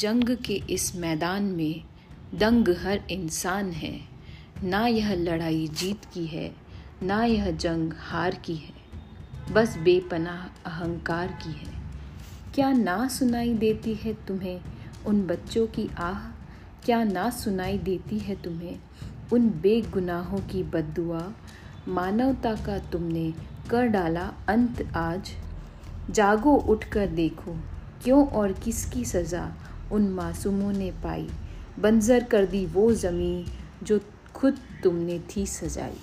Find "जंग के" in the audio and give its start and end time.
0.00-0.54